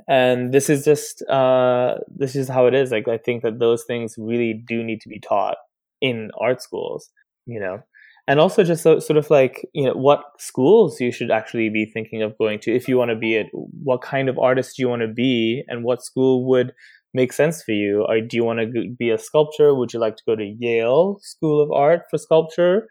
[0.07, 2.91] and this is just uh, this is how it is.
[2.91, 5.57] Like i think that those things really do need to be taught
[6.01, 7.09] in art schools
[7.45, 7.79] you know?
[8.25, 11.85] And also just so, sort of like you know what schools you should actually be
[11.85, 14.83] thinking of going to if you want to be it what kind of artist do
[14.83, 16.71] you want to be and what school would
[17.13, 18.05] make sense for you?
[18.07, 19.75] Or do you want to be a sculptor?
[19.75, 22.87] Would you like to go to yale school of art for sculpture?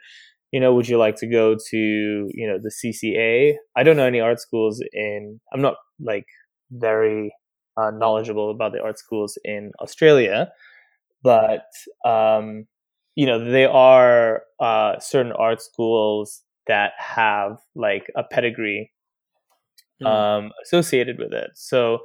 [0.52, 4.04] You know would you like to go to you know the cca i don't know
[4.04, 6.26] any art schools in i'm not like
[6.72, 7.32] very
[7.76, 10.50] uh, knowledgeable about the art schools in Australia,
[11.22, 11.66] but
[12.04, 12.66] um,
[13.14, 18.90] you know they are uh, certain art schools that have like a pedigree
[20.02, 20.06] mm.
[20.06, 21.50] um, associated with it.
[21.54, 22.00] So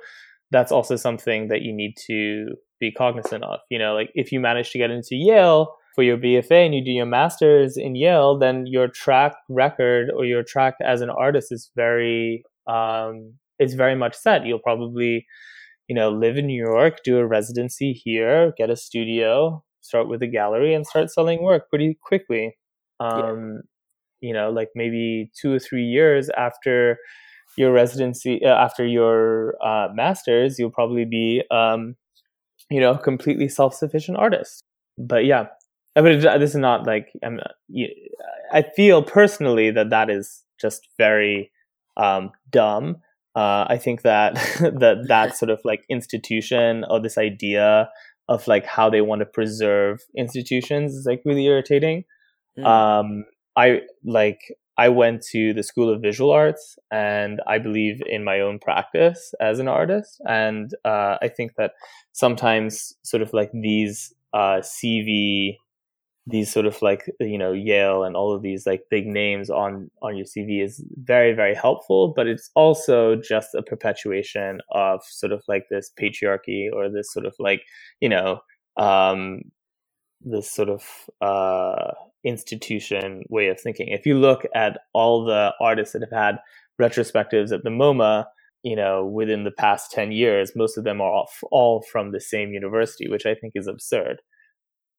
[0.52, 2.48] that's also something that you need to
[2.80, 3.60] be cognizant of.
[3.70, 6.84] You know, like if you manage to get into Yale for your BFA and you
[6.84, 11.52] do your master's in Yale, then your track record or your track as an artist
[11.52, 14.46] is very um, it's very much set.
[14.46, 15.26] You'll probably,
[15.88, 20.22] you know, live in New York, do a residency here, get a studio, start with
[20.22, 22.58] a gallery, and start selling work pretty quickly.
[23.00, 23.62] Um,
[24.22, 24.30] yeah.
[24.30, 26.98] You know, like maybe two or three years after
[27.58, 31.96] your residency, uh, after your uh, master's, you'll probably be, um,
[32.70, 34.63] you know, completely self-sufficient artist.
[34.98, 35.46] But yeah,
[35.96, 37.39] I mean, this is not like I'm.
[38.52, 41.52] I feel personally that that is just very
[41.96, 42.98] um, dumb.
[43.38, 47.88] Uh, I think that that that sort of like institution or this idea
[48.28, 52.04] of like how they want to preserve institutions is like really irritating.
[52.58, 52.65] Mm.
[52.65, 54.39] Um, I like
[54.76, 59.36] I went to the School of Visual Arts, and I believe in my own practice
[59.39, 60.19] as an artist.
[60.28, 61.73] And uh, I think that
[62.13, 65.58] sometimes, sort of like these uh, CV
[66.28, 69.90] these sort of like you know Yale and all of these like big names on
[70.02, 75.32] on your CV is very very helpful, but it's also just a perpetuation of sort
[75.32, 77.62] of like this patriarchy or this sort of like
[78.02, 78.40] you know
[78.78, 79.40] um,
[80.22, 80.84] this sort of
[81.22, 81.94] uh,
[82.26, 83.88] institution way of thinking.
[83.88, 86.40] If you look at all the artists that have had
[86.80, 88.26] retrospectives at the MoMA,
[88.63, 92.20] you know, within the past ten years, most of them are all, all from the
[92.20, 94.20] same university, which I think is absurd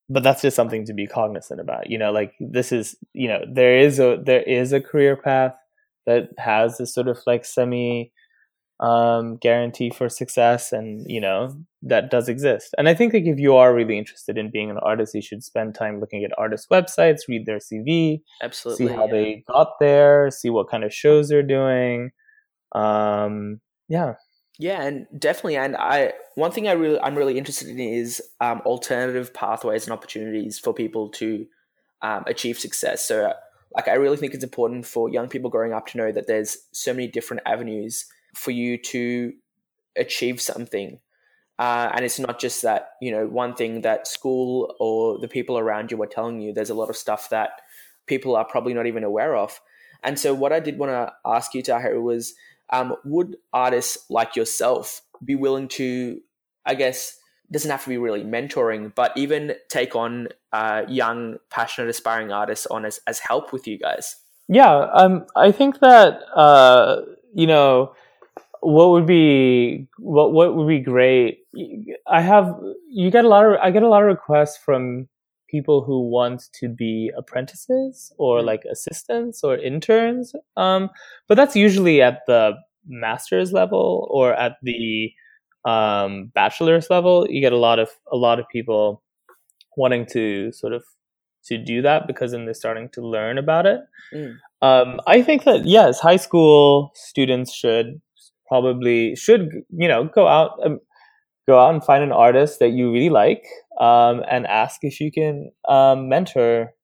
[0.08, 3.40] but that's just something to be cognizant about you know like this is you know
[3.52, 5.54] there is a there is a career path
[6.06, 8.10] that has this sort of like semi
[8.80, 12.74] um, guarantee for success and you know that does exist.
[12.78, 15.44] And i think like if you are really interested in being an artist you should
[15.44, 19.12] spend time looking at artist websites read their cv absolutely see how yeah.
[19.12, 22.10] they got there see what kind of shows they're doing.
[22.72, 24.14] Um yeah
[24.58, 25.56] yeah, and definitely.
[25.56, 29.92] And I one thing I really I'm really interested in is um, alternative pathways and
[29.92, 31.46] opportunities for people to
[32.02, 33.06] um, achieve success.
[33.06, 33.32] So,
[33.74, 36.58] like, I really think it's important for young people growing up to know that there's
[36.72, 39.32] so many different avenues for you to
[39.96, 40.98] achieve something.
[41.60, 45.56] Uh, and it's not just that you know one thing that school or the people
[45.56, 46.52] around you are telling you.
[46.52, 47.50] There's a lot of stuff that
[48.06, 49.60] people are probably not even aware of.
[50.02, 52.34] And so, what I did want to ask you, Tahiru, was
[52.70, 56.20] um, would artists like yourself be willing to,
[56.66, 57.18] I guess,
[57.50, 62.66] doesn't have to be really mentoring, but even take on uh, young, passionate, aspiring artists
[62.66, 64.16] on as, as help with you guys?
[64.48, 67.02] Yeah, um, I think that uh,
[67.34, 67.94] you know
[68.60, 71.40] what would be what what would be great.
[72.06, 72.58] I have
[72.90, 75.08] you get a lot of I get a lot of requests from
[75.48, 78.46] people who want to be apprentices or mm-hmm.
[78.46, 80.32] like assistants or interns.
[80.56, 80.90] Um,
[81.26, 82.52] but that's usually at the
[82.86, 85.10] master's level or at the
[85.64, 87.26] um, bachelor's level.
[87.28, 89.02] You get a lot of a lot of people
[89.76, 90.84] wanting to sort of
[91.44, 93.80] to do that because then they're starting to learn about it.
[94.12, 94.36] Mm.
[94.60, 98.00] Um, I think that yes, high school students should
[98.48, 100.80] probably should you know go out um,
[101.46, 103.44] go out and find an artist that you really like
[103.78, 106.74] um, and ask if you can um, mentor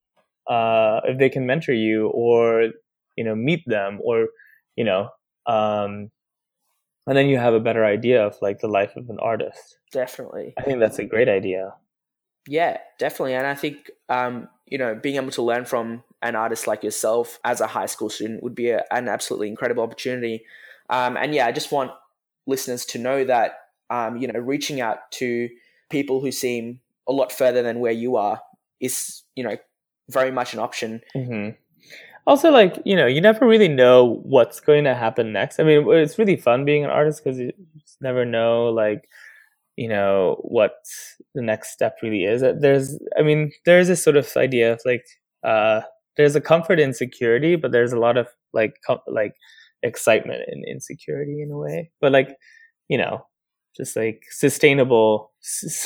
[0.49, 2.71] uh, if they can mentor you or
[3.17, 4.29] you know meet them or
[4.77, 5.09] you know
[5.47, 6.11] um,
[7.07, 9.79] and then you have a better idea of like the life of an artist.
[9.93, 10.55] Definitely.
[10.59, 11.75] I think that's a great idea.
[12.47, 13.35] Yeah definitely.
[13.35, 17.39] And i think um, you know being able to learn from an artist like yourself
[17.45, 20.45] as a high school student would be a, an absolutely incredible opportunity.
[20.91, 21.93] Um, and yeah i just want
[22.47, 23.53] listeners to know that
[23.91, 25.49] um, you know reaching out to
[25.91, 28.41] people who seem a lot further than where you are
[28.81, 29.57] is you know
[30.11, 31.01] very much an option.
[31.17, 31.51] Mm-hmm.
[32.27, 35.61] Also, like you know, you never really know what's going to happen next.
[35.61, 37.53] I mean, it's really fun being an artist because you
[38.01, 39.05] never know, like
[39.77, 40.77] you know, what
[41.35, 42.43] the next step really is.
[42.43, 45.05] Uh, there's, I mean, there's this sort of idea of like,
[45.43, 45.81] uh,
[46.17, 49.35] there's a comfort in security, but there's a lot of like, com- like
[49.83, 51.91] excitement in insecurity in a way.
[52.01, 52.37] But like,
[52.89, 53.27] you know,
[53.77, 55.33] just like sustainable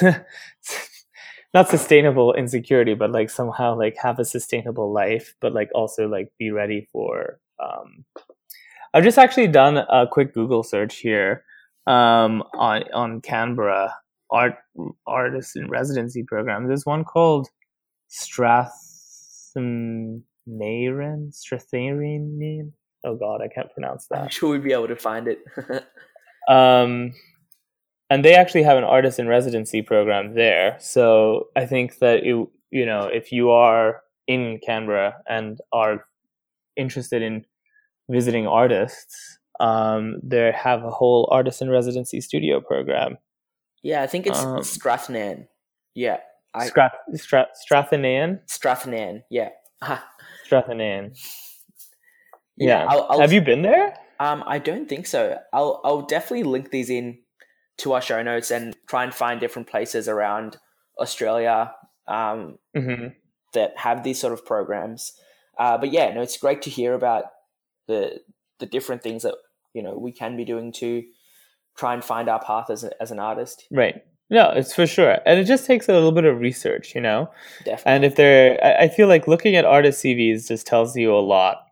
[1.54, 6.30] not sustainable insecurity but like somehow like have a sustainable life but like also like
[6.38, 8.04] be ready for um
[8.94, 11.44] i've just actually done a quick google search here
[11.86, 13.94] um on on canberra
[14.30, 14.54] art
[15.06, 16.66] artist in residency program.
[16.66, 17.48] There's one called
[18.10, 20.22] Strathnairn
[21.32, 22.72] Strathnairn
[23.04, 24.22] oh god i can't pronounce that.
[24.22, 25.38] I'm sure we'd be able to find it.
[26.48, 27.12] Um
[28.10, 30.76] and they actually have an artist in residency program there.
[30.80, 36.04] So I think that you you know if you are in Canberra and are
[36.76, 37.44] interested in
[38.08, 43.18] visiting artists, um, they have a whole artist in residency studio program.
[43.82, 45.46] Yeah, I think it's um, Strathnairn.
[45.94, 46.18] Yeah,
[46.54, 48.40] I, Strath, Strath, Strathnairn.
[48.46, 49.22] Strathnairn.
[49.30, 49.50] Yeah.
[50.48, 51.16] Strathnairn.
[52.56, 52.82] Yeah.
[52.82, 52.86] yeah.
[52.88, 53.94] I'll, I'll, have you been there?
[54.20, 55.38] Um, I don't think so.
[55.52, 57.18] I'll I'll definitely link these in
[57.78, 60.58] to our show notes and try and find different places around
[60.98, 61.72] Australia
[62.06, 63.08] um, mm-hmm.
[63.54, 65.12] that have these sort of programs.
[65.58, 67.24] Uh, but yeah, no, it's great to hear about
[67.86, 68.20] the
[68.58, 69.34] the different things that
[69.74, 71.04] you know we can be doing to
[71.76, 73.66] try and find our path as a, as an artist.
[73.70, 74.02] Right.
[74.30, 77.30] No, it's for sure, and it just takes a little bit of research, you know.
[77.64, 77.92] Definitely.
[77.92, 81.16] And if they're, I I feel like looking at artist CVs just tells you a
[81.16, 81.64] lot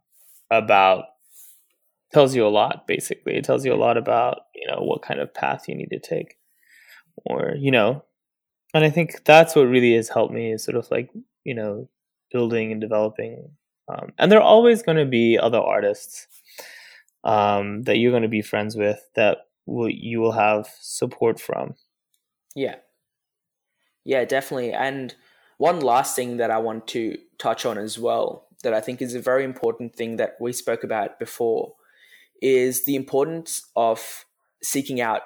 [0.51, 1.05] about,
[2.13, 2.87] tells you a lot.
[2.87, 5.91] Basically, it tells you a lot about you know what kind of path you need
[5.91, 6.37] to take,
[7.25, 8.05] or you know,
[8.75, 11.11] and I think that's what really has helped me is sort of like
[11.45, 11.89] you know
[12.33, 13.51] building and developing.
[13.89, 16.27] Um, and there are always going to be other artists
[17.25, 21.75] um, that you're going to be friends with that will you will have support from.
[22.55, 22.77] Yeah.
[24.05, 24.73] Yeah, definitely.
[24.73, 25.15] And
[25.59, 29.15] one last thing that I want to touch on as well, that I think is
[29.15, 31.75] a very important thing that we spoke about before,
[32.43, 34.25] is the importance of
[34.63, 35.23] seeking out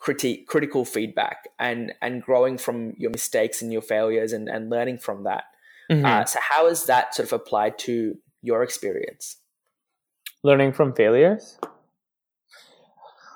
[0.00, 4.98] criti- critical feedback and, and growing from your mistakes and your failures and, and learning
[4.98, 5.44] from that.
[5.90, 6.04] Mhm.
[6.04, 9.36] Uh, so, how is that sort of applied to your experience?
[10.42, 11.58] Learning from failures.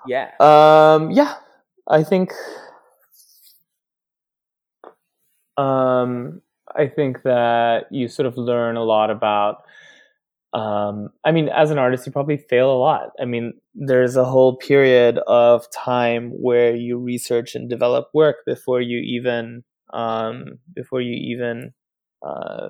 [0.06, 0.30] Yeah.
[0.38, 1.34] Um, yeah,
[1.88, 2.32] I think.
[5.56, 6.42] Um,
[6.74, 9.64] I think that you sort of learn a lot about.
[10.54, 13.10] Um, I mean, as an artist, you probably fail a lot.
[13.20, 18.80] I mean, there's a whole period of time where you research and develop work before
[18.80, 21.72] you even um, before you even
[22.24, 22.68] uh,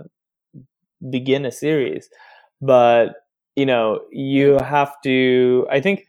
[1.10, 2.08] begin a series.
[2.60, 3.14] But
[3.56, 5.66] you know, you have to.
[5.70, 6.06] I think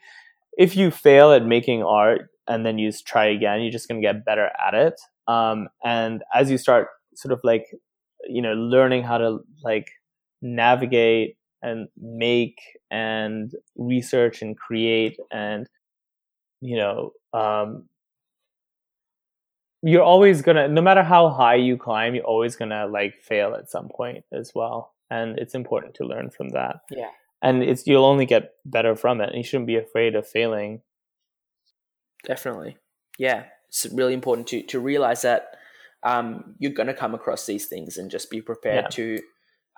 [0.58, 4.02] if you fail at making art and then you s- try again, you're just going
[4.02, 4.96] to get better at it.
[5.28, 7.66] Um, and as you start sort of like,
[8.30, 9.90] you know, learning how to like
[10.42, 12.60] navigate and make
[12.92, 15.68] and research and create and,
[16.62, 17.88] you know, um,
[19.82, 23.70] you're always gonna, no matter how high you climb, you're always gonna like fail at
[23.70, 24.94] some point as well.
[25.12, 27.12] And it's important to learn from that Yeah.
[27.42, 30.82] and it's you'll only get better from it and you shouldn't be afraid of failing
[32.26, 32.78] Definitely.
[33.20, 33.44] Yeah.
[33.68, 35.50] It's really important to, to realize that
[36.02, 38.90] um, you're going to come across these things and just be prepared Yeah.
[38.90, 39.20] to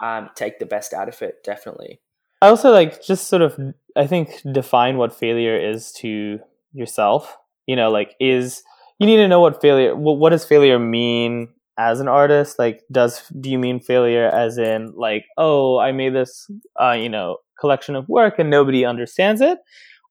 [0.01, 1.43] um, take the best out of it.
[1.43, 1.99] Definitely.
[2.41, 3.57] i also like just sort of
[3.95, 6.39] i think define what failure is to
[6.73, 7.35] yourself
[7.65, 8.63] you know like is
[8.99, 12.83] you need to know what failure what, what does failure mean as an artist like
[12.91, 16.49] does do you mean failure as in like oh i made this
[16.81, 19.59] uh, you know collection of work and nobody understands it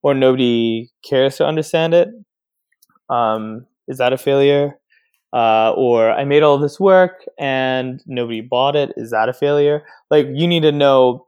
[0.02, 2.08] or nobody cares to understand it
[3.08, 4.78] um, is that a failure
[5.32, 8.92] uh, or i made all this work and nobody bought it.
[8.96, 9.84] Is that a failure?
[10.10, 11.26] Like you need to know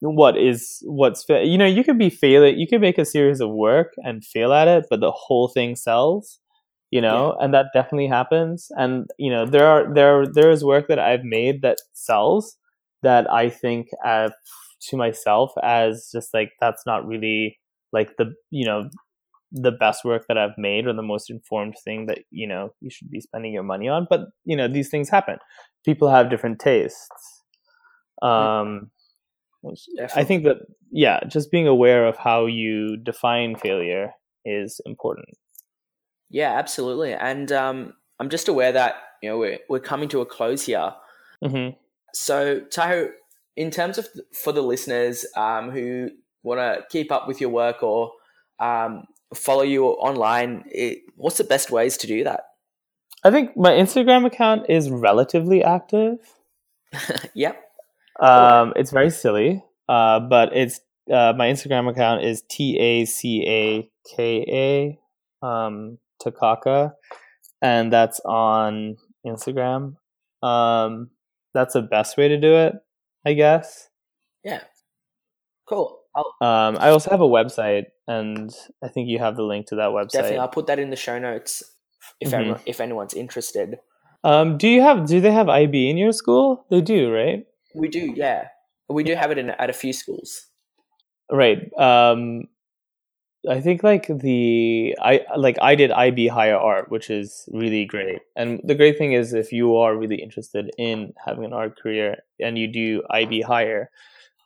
[0.00, 3.40] what is what's fa- you know you could be failing you could make a series
[3.40, 6.38] of work and fail at it but the whole thing sells
[6.90, 8.70] you know and that definitely happens.
[8.76, 12.56] And you know there are there there is work that i've made that sells
[13.02, 14.30] that i think uh,
[14.88, 17.58] to myself as just like that's not really
[17.92, 18.88] like the you know
[19.50, 22.90] the best work that i've made or the most informed thing that you know you
[22.90, 25.38] should be spending your money on but you know these things happen
[25.84, 27.08] people have different tastes
[28.22, 28.90] um
[30.14, 30.58] I think that
[30.90, 34.12] yeah, just being aware of how you define failure
[34.44, 35.28] is important.
[36.30, 37.12] Yeah, absolutely.
[37.12, 40.92] And um, I'm just aware that you know we're we're coming to a close here.
[41.44, 41.70] hmm
[42.14, 43.14] So, Tahir,
[43.56, 46.10] in terms of for the listeners um, who
[46.42, 48.12] want to keep up with your work or
[48.60, 49.04] um,
[49.34, 52.44] follow you online, it, what's the best ways to do that?
[53.24, 56.18] I think my Instagram account is relatively active.
[57.34, 57.60] yep.
[58.20, 60.80] Um, it's very silly, uh, but it's
[61.12, 64.98] uh, my Instagram account is T A C A K
[65.42, 66.94] A um, Tacaka,
[67.62, 69.96] and that's on Instagram.
[70.42, 71.10] Um,
[71.54, 72.74] that's the best way to do it,
[73.24, 73.88] I guess.
[74.44, 74.62] Yeah.
[75.68, 75.97] Cool.
[76.16, 78.50] Um, I also have a website, and
[78.82, 80.12] I think you have the link to that website.
[80.12, 81.62] definitely, I'll put that in the show notes
[82.20, 82.38] if Mhm.
[82.38, 83.78] anyone, if anyone's interested.
[84.24, 85.06] Um, do you have?
[85.06, 86.64] Do they have IB in your school?
[86.70, 87.46] They do, right?
[87.74, 88.48] We do, yeah.
[88.88, 90.46] We do have it in, at a few schools.
[91.30, 91.70] Right.
[91.78, 92.48] Um,
[93.48, 98.20] I think like the I like I did IB higher art, which is really great.
[98.34, 102.16] And the great thing is, if you are really interested in having an art career
[102.40, 103.90] and you do IB higher,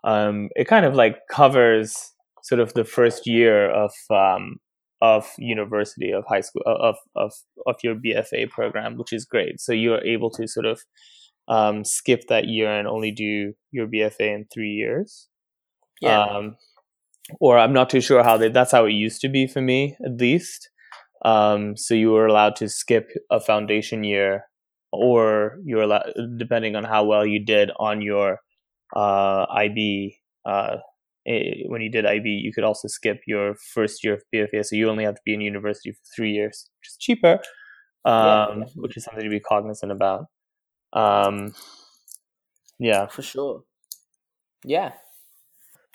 [0.05, 1.94] um, it kind of like covers
[2.42, 4.57] sort of the first year of um,
[5.00, 7.32] of university of high school of of
[7.66, 9.61] of your BFA program, which is great.
[9.61, 10.80] So you are able to sort of
[11.48, 15.28] um, skip that year and only do your BFA in three years.
[16.00, 16.22] Yeah.
[16.22, 16.57] Um,
[17.40, 18.48] or I'm not too sure how they.
[18.48, 20.70] That's how it used to be for me, at least.
[21.24, 24.44] Um, so you were allowed to skip a foundation year,
[24.92, 28.38] or you're allowed, depending on how well you did on your
[28.95, 30.76] uh, IB uh,
[31.26, 34.76] eh, when you did IB, you could also skip your first year of BFA, so
[34.76, 37.38] you only have to be in university for three years, which is cheaper,
[38.05, 38.64] um, Yeah.
[38.76, 40.26] which is something to be cognizant about.
[40.93, 41.55] Um,
[42.78, 43.64] yeah, For sure.
[44.64, 44.93] Yeah.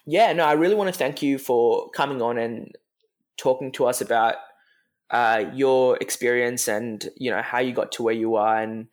[0.05, 2.71] Yeah, no, I really want to thank you for coming on and
[3.37, 4.35] talking to us about
[5.11, 8.87] uh, your experience and, you know, how you got to where you are and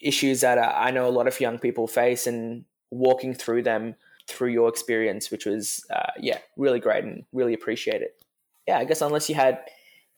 [0.00, 2.64] issues that uh, I know a lot of young people face and
[2.94, 3.94] walking through them
[4.28, 8.22] through your experience, which was, uh, yeah, really great and really appreciate it.
[8.66, 9.58] Yeah, I guess unless you had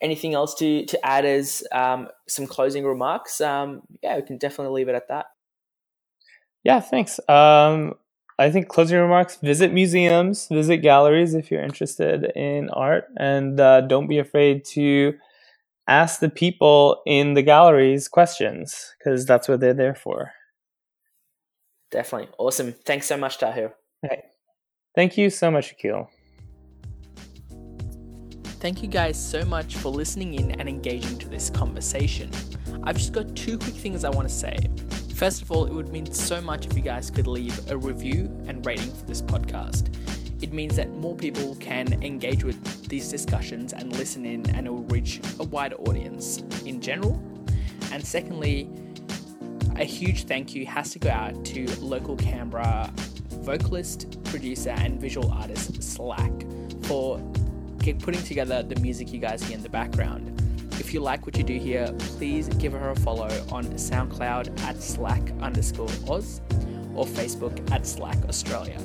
[0.01, 4.81] anything else to, to add as um, some closing remarks, um, yeah, we can definitely
[4.81, 5.27] leave it at that.
[6.65, 6.81] yeah.
[6.81, 7.19] Thanks.
[7.29, 7.95] Um,
[8.39, 13.81] I think closing remarks: visit museums, visit galleries if you're interested in art, and uh,
[13.83, 15.15] don't be afraid to
[15.89, 20.33] ask the people in the galleries questions because that's what they're there for.
[21.91, 22.29] Definitely.
[22.39, 22.73] Awesome.
[22.85, 23.75] Thanks so much, Tahir.
[24.95, 26.11] Thank you so much, Akil.
[28.59, 32.31] Thank you guys so much for listening in and engaging to this conversation.
[32.83, 34.57] I've just got two quick things I want to say.
[35.15, 38.25] First of all, it would mean so much if you guys could leave a review
[38.47, 39.95] and rating for this podcast.
[40.43, 44.71] It means that more people can engage with these discussions and listen in, and it
[44.71, 47.23] will reach a wider audience in general.
[47.93, 48.69] And secondly,
[49.79, 52.91] a huge thank you has to go out to local Canberra
[53.47, 56.33] vocalist, producer, and visual artist Slack
[56.83, 57.21] for
[58.01, 60.33] putting together the music you guys hear in the background.
[60.73, 64.83] If you like what you do here, please give her a follow on SoundCloud at
[64.83, 66.41] Slack underscore Oz
[66.95, 68.79] or Facebook at Slack Australia.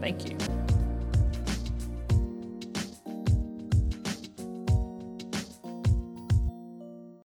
[0.00, 0.61] Thank you.